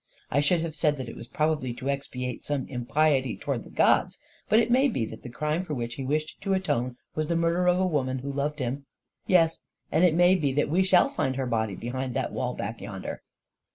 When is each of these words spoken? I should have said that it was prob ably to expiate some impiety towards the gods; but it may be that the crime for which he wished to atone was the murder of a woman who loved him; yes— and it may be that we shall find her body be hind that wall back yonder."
I 0.31 0.39
should 0.39 0.61
have 0.61 0.73
said 0.73 0.97
that 0.97 1.07
it 1.07 1.15
was 1.15 1.27
prob 1.27 1.59
ably 1.59 1.73
to 1.75 1.87
expiate 1.87 2.43
some 2.43 2.67
impiety 2.69 3.37
towards 3.37 3.65
the 3.65 3.69
gods; 3.69 4.19
but 4.49 4.57
it 4.57 4.71
may 4.71 4.87
be 4.87 5.05
that 5.05 5.21
the 5.21 5.29
crime 5.29 5.63
for 5.63 5.75
which 5.75 5.93
he 5.93 6.03
wished 6.03 6.41
to 6.41 6.55
atone 6.55 6.95
was 7.13 7.27
the 7.27 7.35
murder 7.35 7.67
of 7.67 7.79
a 7.79 7.85
woman 7.85 8.17
who 8.17 8.33
loved 8.33 8.57
him; 8.57 8.87
yes— 9.27 9.59
and 9.91 10.03
it 10.03 10.15
may 10.15 10.33
be 10.33 10.51
that 10.53 10.69
we 10.69 10.81
shall 10.81 11.09
find 11.11 11.35
her 11.35 11.45
body 11.45 11.75
be 11.75 11.89
hind 11.89 12.15
that 12.15 12.31
wall 12.33 12.55
back 12.55 12.81
yonder." 12.81 13.21